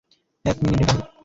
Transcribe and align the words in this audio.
এক 0.45 0.57
মিনিট, 0.63 0.87
ভাই। 0.89 1.01